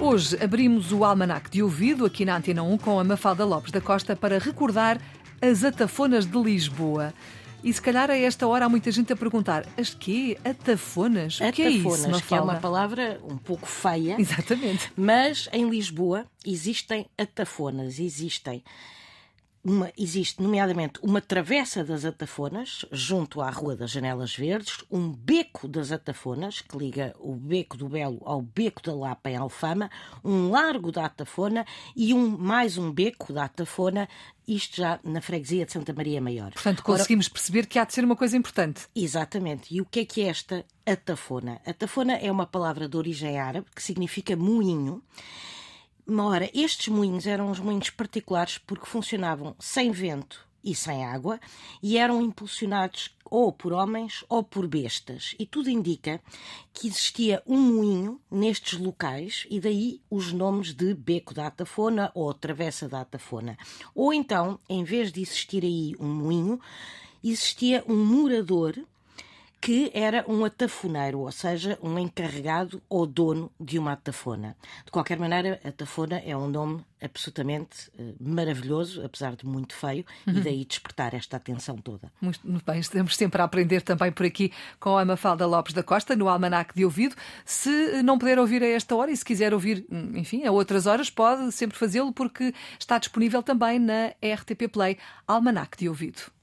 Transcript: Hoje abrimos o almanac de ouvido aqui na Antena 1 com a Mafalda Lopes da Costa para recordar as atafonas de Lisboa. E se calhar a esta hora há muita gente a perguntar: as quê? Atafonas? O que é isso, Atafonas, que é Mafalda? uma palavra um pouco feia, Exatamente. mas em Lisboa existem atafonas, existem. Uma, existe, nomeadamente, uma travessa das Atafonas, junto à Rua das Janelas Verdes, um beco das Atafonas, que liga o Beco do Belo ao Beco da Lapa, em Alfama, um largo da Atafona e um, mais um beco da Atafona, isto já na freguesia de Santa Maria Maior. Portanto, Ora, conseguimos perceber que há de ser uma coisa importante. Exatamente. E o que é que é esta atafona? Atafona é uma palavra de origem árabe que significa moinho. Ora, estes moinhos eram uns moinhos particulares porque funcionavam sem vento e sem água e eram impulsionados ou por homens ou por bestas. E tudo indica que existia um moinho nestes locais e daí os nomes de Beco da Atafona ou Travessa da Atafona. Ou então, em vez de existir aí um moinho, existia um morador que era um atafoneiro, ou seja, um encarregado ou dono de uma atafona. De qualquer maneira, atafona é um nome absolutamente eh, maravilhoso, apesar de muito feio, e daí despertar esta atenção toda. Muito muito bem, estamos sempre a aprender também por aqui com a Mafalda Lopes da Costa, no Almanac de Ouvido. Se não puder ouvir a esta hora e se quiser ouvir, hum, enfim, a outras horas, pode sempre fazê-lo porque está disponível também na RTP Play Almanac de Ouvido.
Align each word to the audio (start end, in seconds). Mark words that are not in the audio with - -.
Hoje 0.00 0.36
abrimos 0.42 0.92
o 0.92 1.04
almanac 1.04 1.50
de 1.50 1.62
ouvido 1.62 2.04
aqui 2.06 2.24
na 2.24 2.36
Antena 2.36 2.62
1 2.62 2.78
com 2.78 3.00
a 3.00 3.04
Mafalda 3.04 3.44
Lopes 3.44 3.72
da 3.72 3.80
Costa 3.80 4.14
para 4.14 4.38
recordar 4.38 5.00
as 5.42 5.64
atafonas 5.64 6.24
de 6.24 6.38
Lisboa. 6.40 7.12
E 7.64 7.72
se 7.72 7.82
calhar 7.82 8.08
a 8.08 8.16
esta 8.16 8.46
hora 8.46 8.66
há 8.66 8.68
muita 8.68 8.92
gente 8.92 9.12
a 9.12 9.16
perguntar: 9.16 9.66
as 9.76 9.92
quê? 9.92 10.38
Atafonas? 10.44 11.40
O 11.40 11.52
que 11.52 11.62
é 11.62 11.70
isso, 11.70 11.88
Atafonas, 11.88 12.22
que 12.22 12.34
é 12.34 12.36
Mafalda? 12.38 12.52
uma 12.52 12.60
palavra 12.60 13.20
um 13.24 13.36
pouco 13.36 13.66
feia, 13.66 14.14
Exatamente. 14.18 14.92
mas 14.96 15.48
em 15.52 15.68
Lisboa 15.68 16.24
existem 16.46 17.06
atafonas, 17.18 17.98
existem. 17.98 18.62
Uma, 19.64 19.92
existe, 19.98 20.40
nomeadamente, 20.42 21.00
uma 21.02 21.20
travessa 21.20 21.84
das 21.84 22.04
Atafonas, 22.04 22.86
junto 22.92 23.40
à 23.40 23.50
Rua 23.50 23.76
das 23.76 23.90
Janelas 23.90 24.34
Verdes, 24.34 24.84
um 24.90 25.12
beco 25.12 25.66
das 25.66 25.92
Atafonas, 25.92 26.60
que 26.60 26.76
liga 26.78 27.14
o 27.18 27.34
Beco 27.34 27.76
do 27.76 27.88
Belo 27.88 28.20
ao 28.24 28.40
Beco 28.40 28.82
da 28.82 28.94
Lapa, 28.94 29.30
em 29.30 29.36
Alfama, 29.36 29.90
um 30.24 30.50
largo 30.50 30.92
da 30.92 31.04
Atafona 31.04 31.66
e 31.94 32.14
um, 32.14 32.38
mais 32.38 32.78
um 32.78 32.92
beco 32.92 33.32
da 33.32 33.44
Atafona, 33.44 34.08
isto 34.46 34.76
já 34.76 34.98
na 35.04 35.20
freguesia 35.20 35.66
de 35.66 35.72
Santa 35.72 35.92
Maria 35.92 36.20
Maior. 36.20 36.52
Portanto, 36.52 36.78
Ora, 36.78 36.98
conseguimos 36.98 37.28
perceber 37.28 37.66
que 37.66 37.78
há 37.78 37.84
de 37.84 37.92
ser 37.92 38.04
uma 38.04 38.16
coisa 38.16 38.36
importante. 38.36 38.86
Exatamente. 38.94 39.74
E 39.74 39.80
o 39.80 39.84
que 39.84 40.00
é 40.00 40.04
que 40.04 40.22
é 40.22 40.28
esta 40.28 40.64
atafona? 40.86 41.60
Atafona 41.66 42.14
é 42.14 42.30
uma 42.30 42.46
palavra 42.46 42.88
de 42.88 42.96
origem 42.96 43.38
árabe 43.38 43.66
que 43.74 43.82
significa 43.82 44.34
moinho. 44.36 45.02
Ora, 46.10 46.50
estes 46.54 46.88
moinhos 46.88 47.26
eram 47.26 47.50
uns 47.50 47.60
moinhos 47.60 47.90
particulares 47.90 48.56
porque 48.56 48.86
funcionavam 48.86 49.54
sem 49.58 49.90
vento 49.90 50.48
e 50.64 50.74
sem 50.74 51.04
água 51.04 51.38
e 51.82 51.98
eram 51.98 52.22
impulsionados 52.22 53.14
ou 53.26 53.52
por 53.52 53.74
homens 53.74 54.24
ou 54.26 54.42
por 54.42 54.66
bestas. 54.66 55.34
E 55.38 55.44
tudo 55.44 55.68
indica 55.68 56.18
que 56.72 56.88
existia 56.88 57.42
um 57.46 57.58
moinho 57.58 58.18
nestes 58.30 58.78
locais 58.78 59.46
e 59.50 59.60
daí 59.60 60.00
os 60.10 60.32
nomes 60.32 60.72
de 60.72 60.94
Beco 60.94 61.34
da 61.34 61.46
Atafona 61.46 62.10
ou 62.14 62.32
Travessa 62.32 62.88
da 62.88 63.02
Atafona. 63.02 63.58
Ou 63.94 64.10
então, 64.10 64.58
em 64.66 64.84
vez 64.84 65.12
de 65.12 65.20
existir 65.20 65.62
aí 65.62 65.94
um 66.00 66.08
moinho, 66.08 66.58
existia 67.22 67.84
um 67.86 68.02
morador 68.02 68.74
que 69.68 69.90
era 69.92 70.24
um 70.26 70.46
atafoneiro, 70.46 71.18
ou 71.18 71.30
seja, 71.30 71.78
um 71.82 71.98
encarregado 71.98 72.80
ou 72.88 73.04
dono 73.04 73.52
de 73.60 73.78
uma 73.78 73.92
atafona. 73.92 74.56
De 74.82 74.90
qualquer 74.90 75.18
maneira, 75.18 75.60
atafona 75.62 76.22
é 76.24 76.34
um 76.34 76.48
nome 76.48 76.82
absolutamente 77.02 77.90
eh, 77.98 78.14
maravilhoso, 78.18 79.04
apesar 79.04 79.36
de 79.36 79.44
muito 79.44 79.74
feio, 79.74 80.06
e 80.26 80.40
daí 80.40 80.64
despertar 80.64 81.12
esta 81.12 81.36
atenção 81.36 81.76
toda. 81.76 82.10
Muito 82.18 82.40
muito 82.48 82.64
bem, 82.64 82.80
estamos 82.80 83.14
sempre 83.14 83.42
a 83.42 83.44
aprender 83.44 83.82
também 83.82 84.10
por 84.10 84.24
aqui 84.24 84.50
com 84.80 84.96
a 84.96 85.04
Mafalda 85.04 85.46
Lopes 85.46 85.74
da 85.74 85.82
Costa, 85.82 86.16
no 86.16 86.30
Almanac 86.30 86.74
de 86.74 86.86
Ouvido. 86.86 87.14
Se 87.44 88.02
não 88.02 88.16
puder 88.16 88.38
ouvir 88.38 88.62
a 88.62 88.68
esta 88.68 88.96
hora 88.96 89.10
e 89.10 89.16
se 89.18 89.24
quiser 89.24 89.52
ouvir, 89.52 89.84
hum, 89.92 90.16
enfim, 90.16 90.46
a 90.46 90.50
outras 90.50 90.86
horas, 90.86 91.10
pode 91.10 91.52
sempre 91.52 91.76
fazê-lo 91.76 92.10
porque 92.10 92.54
está 92.80 92.96
disponível 92.96 93.42
também 93.42 93.78
na 93.78 94.14
RTP 94.24 94.66
Play 94.72 94.96
Almanac 95.26 95.76
de 95.76 95.90
Ouvido. 95.90 96.37